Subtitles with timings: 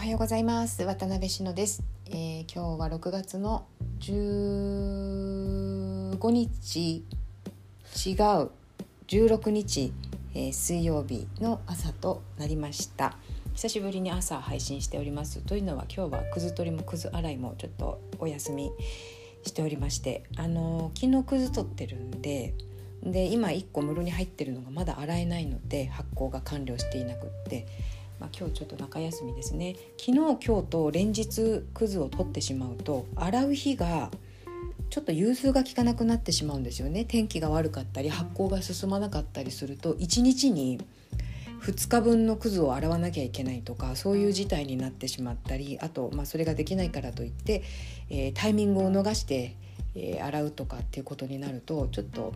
[0.00, 0.82] はようございます。
[0.82, 3.66] 渡辺しのです、えー、今日は6月の
[3.98, 7.04] 15日。
[8.06, 8.50] 違う。
[9.08, 9.92] 16日、
[10.32, 13.18] えー、水曜日の朝となりました。
[13.52, 15.40] 久しぶりに朝配信しております。
[15.40, 18.72] というのは今日はくず取りもくず洗いもちょっとお休み
[19.44, 20.24] しておりまして。
[20.38, 22.54] あの昨日くず取ってるんで
[23.02, 27.66] で今1個室に入ってるのがまだ洗えないので発酵が完了していなくって。
[28.20, 29.76] まあ、今日ちょっと中休みですね。
[29.98, 34.10] 昨日今日と連日クズを取ってしまうと洗う日が
[34.90, 37.04] ちょっと融通が効かなくなってしまうんですよね。
[37.04, 40.78] 天気が悪かったり発酵が進まなかったりすると1日に
[41.62, 47.62] 2日分のクズを洗わなきゃいけないとかそういう事態になってしまったりあと、まあ、それができないからといって、
[48.08, 49.56] えー、タイミングを逃して、
[49.94, 52.32] えー、洗うとかっていうことになるとちょっと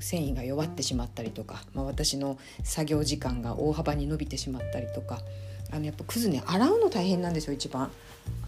[0.00, 5.20] 繊維が弱ってしまったりとか、まあ、私の作業時間が大幅に伸びてしまったりとか
[5.72, 7.90] あのやっぱくずね洗うの大変なんですよ一番。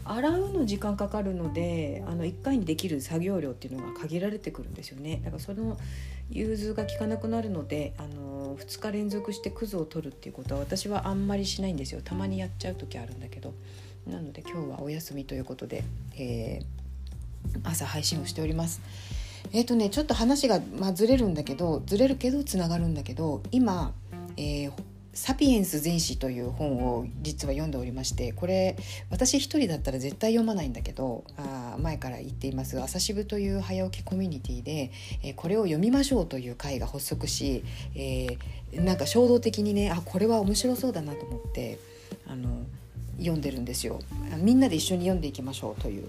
[0.05, 5.79] 洗うの時間かかるのであの1回にできる作業量っていうのが限られてくるんですよねだからその
[6.29, 13.55] 融通が効かなくなるのであの2日連続してクズを取るっていうことは私はあんまりしないんですよたまにやっちゃう時あるんだけど
[14.09, 15.85] なので今日はお休みということで、
[16.17, 18.81] えー、朝配信をしております。
[19.53, 23.93] えっ、ー、とねちょっと話が、まあ、ずれるんだけどずれるけどつながるんだけど今、
[24.37, 24.73] えー
[25.15, 28.77] サピエンス全史という本を実は読んでおりましてこれ
[29.11, 34.91] 私一人だったら絶対読まないんだけどあ前から言っています朝渋という早起きコミュニティで、
[35.23, 37.63] えー、これを読みましょうという会が発足し、
[37.95, 41.79] えー、なんか衝動的にねあこれは面白そうだなと思って
[42.27, 42.65] あの
[43.19, 44.01] 読んでるんですよ。
[44.39, 46.07] みんなで一緒に読んでいきましょうという。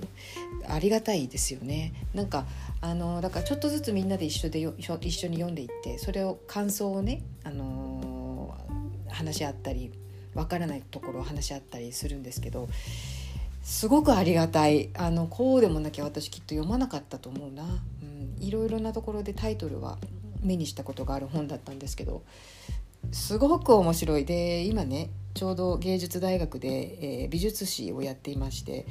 [0.68, 1.94] ありがたいですよね。
[2.14, 2.46] なんか
[2.82, 8.56] あのだからちょっとずつみんなで一緒で一緒に読んでいってそれを感想をねあの
[9.10, 9.92] 話し合ったり
[10.34, 12.68] わからないところを話し合ったりするんですけど
[13.62, 14.90] すごくありがたい。
[14.94, 17.64] あのこうでもなきゃ私きっと読まなかったと思うな、
[18.02, 19.98] うん、いろいろなところでタイトルは
[20.42, 22.24] 目にしたことがある本だったんですけど
[23.12, 24.26] すごく面白い。
[24.26, 25.10] で今ね
[25.44, 28.86] ちょうど芸術大学で、えー、美術史をやっていまして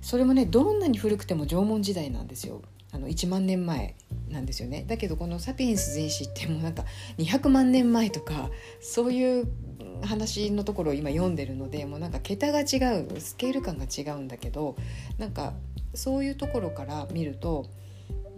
[0.00, 2.62] それもねどんなに古くても縄文時代なんですよ。
[2.90, 3.94] あの1万年前
[4.30, 4.86] なんですよね。
[4.88, 6.86] だけどこの「サピエンス全史」ってもうなんか
[7.18, 8.50] 200万年前とか
[8.80, 9.46] そういう
[10.02, 14.76] 話のところを今読んでるのでもうなんか桁が違うスケール感が違うんだけど
[15.18, 15.52] なんか
[15.92, 17.66] そういうところから見ると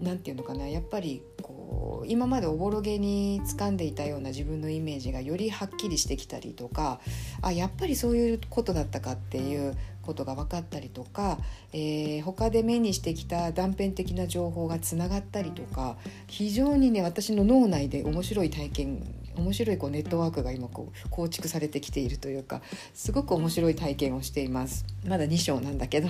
[0.01, 1.23] 何て言うのかなやっぱり
[1.66, 7.00] こう今までおぼろげに掴んでいたような自分のイメージがよりはっきりしてきたりとか
[7.43, 11.38] あやっぱりそういうことだったかっていうことが分かったりとか、
[11.72, 15.97] えー、他で目にしてきた断片的な情報がつながったりとか
[16.28, 19.03] 非常にね私の脳内で面白い体験
[19.37, 22.62] 面白いこうネットワークが今こう構築されてきているというか
[22.94, 24.87] すごく面白い体験をしています。
[25.06, 26.09] まだ2章なんだけど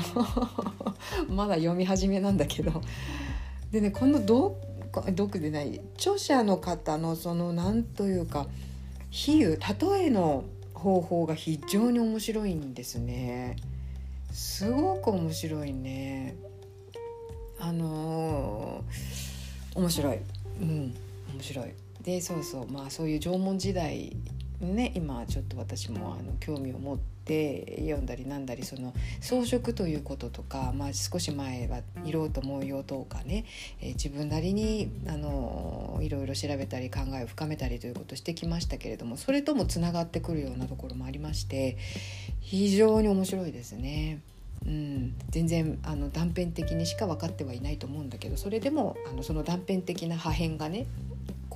[1.28, 2.82] まだ読み始めなんだけど。
[3.72, 4.24] でねこの
[5.02, 5.80] 読でない。
[5.96, 8.46] 著者の方のその何というか
[9.10, 13.56] 比喩例えの方法が非常に面白いんですね。
[14.32, 16.36] すごく面白いね。
[17.58, 20.18] あのー、面白い。
[20.60, 20.94] うん
[21.34, 21.72] 面白い。
[22.02, 22.70] でそうそう。
[22.70, 24.16] まあそういう縄文時代
[24.60, 33.44] ね今ちょっと私もあの興味を持って読んだりなんだりその装飾ということとか、まあ、少し前は色と模様とかね、
[33.80, 41.76] えー、自分なりにあのいろいろ調べたり考えを深めたりということをしてきましたけれどもそれともつながってくるようなところもありまして
[42.40, 44.20] 非常に面白いですね。
[44.64, 50.86] うん、全然あの断片的にしか分かってはいないと思うんだけどそれでもあのその断片的な破片がね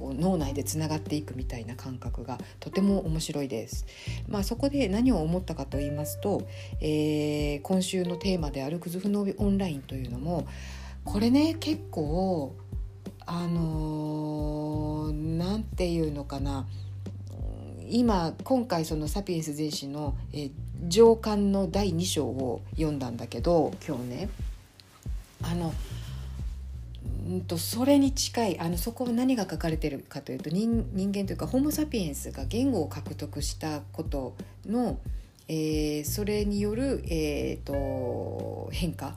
[0.00, 3.84] こう脳内でつながっていくみたいな感覚がとても面白いです。
[4.28, 6.48] まあ、そこで何を思ったかと言いますと、
[6.80, 10.46] えー、今週のテーマである「くずふのオンライン」というのも
[11.04, 12.54] これね結構
[13.26, 16.66] あの何、ー、て言うのかな
[17.90, 20.50] 今今回その「サピエンス全史の」えー、
[20.88, 24.28] 上巻の第2章を読んだんだけど今日ね
[25.42, 25.74] あの
[27.30, 34.34] うんとそれに近いあのそこは何が書かれてるかというと人人間というかホモ・サピエンスが言語を獲得したこと
[34.66, 34.98] の、
[35.46, 39.16] えー、それによる、えーと、変化。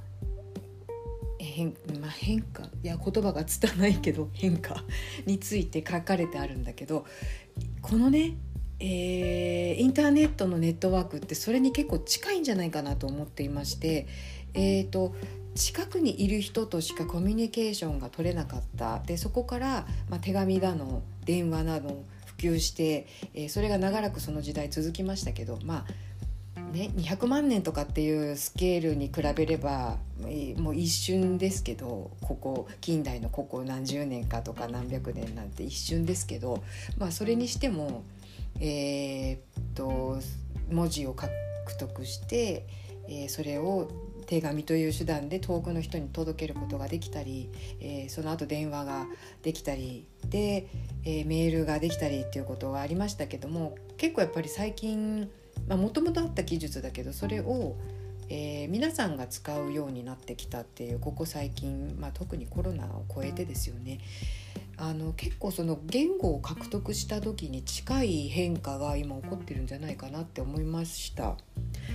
[1.40, 2.64] 変,、まあ、変化？
[2.84, 4.84] いや言葉が拙いけど変化
[5.26, 7.06] について書かれてあるんだけど
[7.82, 8.38] このね
[8.80, 14.08] えー、インターネットのネットワークってそれに結構近いんじゃないかなと思っていまして、
[14.54, 15.16] えーと
[15.56, 19.00] 近くにいる人としかコミュニケーションが取れなかった。
[19.00, 26.14] でそこから、まあ、手紙だの電話など普及して、えー、それが長らくその時代続きましたけどまあ
[26.74, 29.98] ね、200万年とかっていうスケールに比べれば
[30.58, 36.64] もう一瞬ですけどここ近代のここ何十年かとか何百年なんて一瞬ですけど、
[36.98, 38.04] まあ、それにしても、
[38.60, 39.40] えー、っ
[39.76, 40.18] と
[40.72, 41.30] 文字を獲
[41.78, 42.66] 得して、
[43.08, 43.92] えー、それを
[44.24, 47.50] 手紙という手段で遠くの人に届けることができたり、
[47.80, 49.06] えー、その後電話が
[49.42, 50.68] できたりで、
[51.06, 55.30] えー、メールができたりっていうことがありましたけども結構やっぱり最近
[55.70, 57.76] もともとあった技術だけどそれを、
[58.30, 64.00] えー、皆さんが使うようになってきたっていうここ最近、まあ、特にコロナを超えてですよね。
[64.86, 71.38] あの結構その言語を獲得した時に近い変化が今起こってるんじゃないかなって思いました。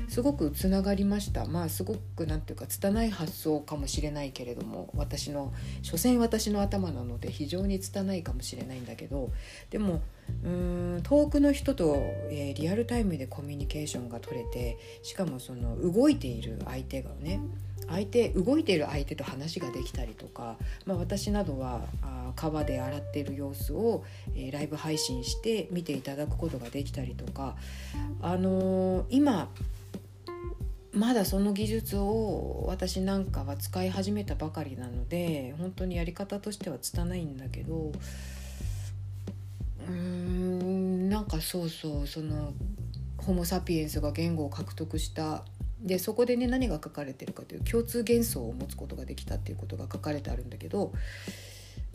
[0.08, 1.44] すごくつながりました。
[1.44, 5.52] まあすごく何ていうか拙い発想かもしれないけれども私の
[5.82, 9.32] 所詮私の頭なので非常に拙いかもしれないんだけど
[9.69, 10.00] でも
[10.43, 11.96] うん遠くの人と、
[12.31, 17.40] えー、リアルタイムでコミュニケーションが取れてしかもその動いている相手がね
[17.88, 24.04] 相手動いている相手と話ができたりとか、まあ、私などはあ川で洗ってる様子を、
[24.34, 27.56] えー、ライブ配信して見ていただくことができたりとか、
[28.20, 29.50] あのー、今
[30.92, 37.92] まだその技術を私なんかは使い始めたばかりなので本当にやり方としては拙いんだけど
[39.86, 42.52] うーんなんかそうそうその
[43.19, 45.44] ホモ・サピエンスが言語を獲得した
[45.80, 50.92] でそこでね何が書かれてるかという共通幻想を持つことができたっていうことが書かれてあるんだけど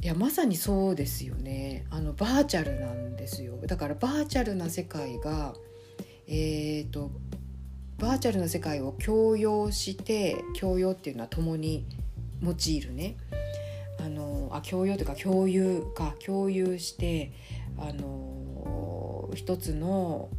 [0.04, 1.86] いやまさにそうですよね。
[1.90, 3.56] あのバーチャルなんですよ。
[3.66, 5.54] だからバーチャルな世界が
[6.28, 7.12] えーと、
[8.00, 11.86] バーチャルな世界を共用して共用っていうのは共に
[12.42, 13.18] 用いるね。
[14.00, 17.32] あのあ共用というか共有か共有して
[17.78, 20.30] あの一つの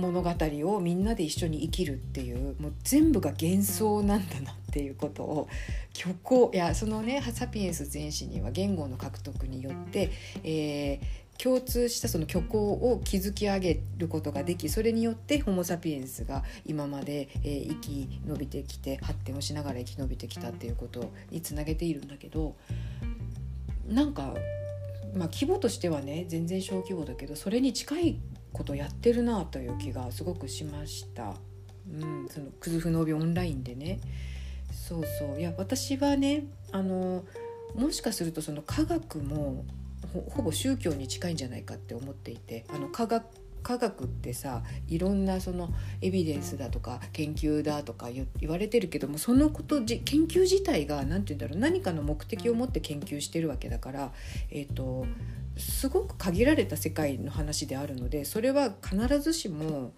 [0.00, 5.48] 物語をみんなで一緒に生きるっていうもう全部が幻想なんだなっていうことを
[5.94, 10.10] 虚構いやそのね サピエンス全史には言語の獲得によって、
[10.44, 22.56] えー、共通したその虚構を築き上げることができそれによってホモ・サピエンスが今まで、えー、生き延びてきて発展をしながら生き延びてきたっていうことにつなげているんだけど
[23.88, 24.34] なんか
[25.14, 28.18] まあ規模としてはね全然小規模だけどそれに近い
[28.56, 31.34] ことやってるなという気がすごくしました。
[31.88, 34.00] うん、そのクズフノービオンラインでね
[34.72, 37.24] そうそういや私はねあの
[37.76, 39.64] もしかするとその科学も
[40.30, 43.24] ほぼ宗教に近いんじゃないかって思っていてあの科学
[43.66, 45.70] 科学ってさいろんなその
[46.00, 54.12] エビデンスだとか研究だとか言われてるけどもそのことじ研究自体が何て言うんだろう何かの目的を持って研究してるわけだから、
[54.52, 55.04] えーと
[55.58, 59.94] すごく限られた世界の話であるのでそれは必ずしも、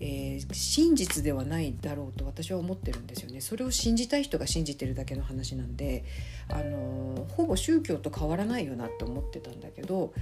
[0.00, 3.40] えー、真実ではないだろうと私は思ってるんですよね。
[3.40, 6.04] それを信じたい人が信じてるだけの話なんで、
[6.48, 10.12] あのほぼ宗教と変わらないよなって思ってたんだけど、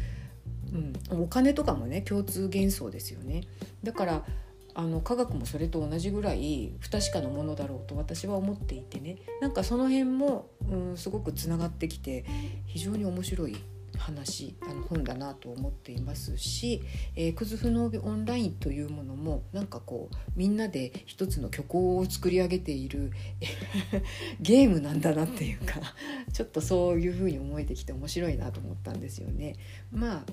[0.73, 3.43] うん、お金とかもね共通幻想ですよね。
[3.83, 4.25] だから
[4.75, 12.25] あの科学もそれと同じぐらい不確かなものだろうと私は思っていてねなんかその辺も、うん、すごくつながってきて
[12.67, 13.57] 非常に面白い
[13.99, 16.83] 話あの本だなと思っていますし、
[17.15, 23.13] えー、クズフノーオンラインというものもなんかこうみんなで一つの虚構を作り上げている
[24.41, 25.81] ゲームなんだなっていうか
[26.33, 29.57] ちょっとそういうふうに思えてきて面白いなと思ったんですよね。
[29.93, 30.33] まあ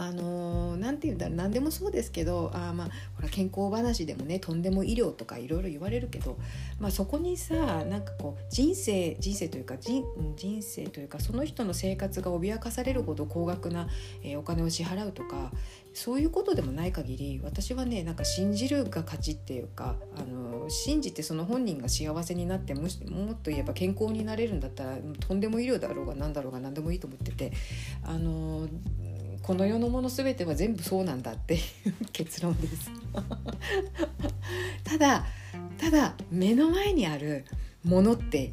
[0.00, 6.38] あのー、て言うんだろう何でもそうですけどあまあほら健康話でもねとんでも医療とかいろいろ言われるけど、
[6.78, 10.02] まあ、そこにさなんかこう人生人生というか人
[10.36, 13.88] 人生というかその人の生活が脅かされるほど高額な、
[14.22, 15.50] えー、お金を支払うとか
[15.92, 24.96] そういうことでもない限り私はねなんか信じるが勝ちっていうかあの信じてその本人が幸せになってもしもっと言えば健康になれるんだったら
[25.28, 27.52] とんでも医療だろうが何だろうが何でもいいと思ってて
[28.02, 28.66] あの
[29.42, 31.60] この世のもの全ては全部そうなんだっていう
[32.12, 32.90] 結論です。
[34.84, 35.26] ただ
[35.78, 37.44] ただ目の前にある
[37.84, 38.52] ものって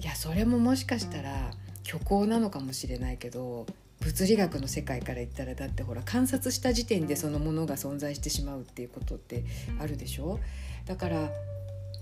[0.00, 1.50] いやそれももしかしたら
[1.84, 3.66] 虚構なのかもしれないけど
[4.00, 9.44] 物理学の世界から言ったらだってほら観察した時点でそのものが存在してしまうっていうことって
[9.80, 10.40] あるでしょ？
[10.86, 11.30] だから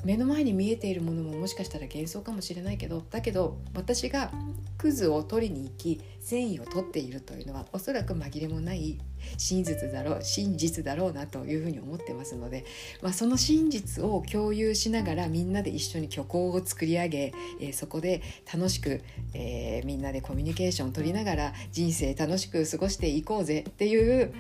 [0.04, 4.30] 目の前に見えているものももしかしたら幻想かもしれないけどだけど私が
[4.78, 8.99] クズを取りに行き繊維を取っているというのはおそらく紛れもない
[9.37, 12.64] 真実だろう真実だろうなというふうに思ってますので、
[13.02, 19.02] まあ、その真実を共有しながらみんなで一緒に虚構を作り上げ、えー、そこで楽しく、
[19.35, 24.33] えー、みんなでコミュニケーションを取りながら人生楽しく過ごしていこうぜっていう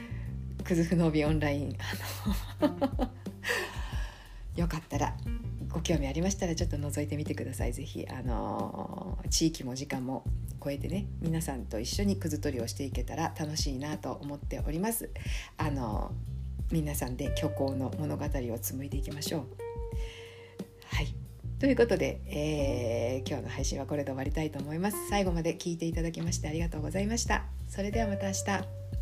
[0.64, 1.76] クズフノビオンライン。
[4.56, 5.16] よかったら
[5.72, 7.72] ご興味ありましたらちょっと覗いてみてください。
[7.72, 10.24] 是非あの地域も時間も
[10.62, 15.10] 超えてね皆さんと一緒にくず取りをしていけたら楽しいなと思っております。
[15.56, 16.12] あの
[16.70, 19.46] 皆さんで虚構の物語を紡いでいきましょう。
[20.86, 21.14] はい。
[21.58, 25.08] ということで、えー、今日の配信はこれで終わりたいと思います。
[25.08, 27.44] 最後まで聞いていただきましてありがとうございました。
[27.68, 28.99] それではまた明日。